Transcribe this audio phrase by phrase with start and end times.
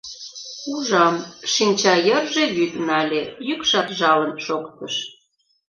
[0.73, 1.15] Ужам:
[1.53, 4.95] шинча йырже вӱд нале, йӱкшат жалын шоктыш.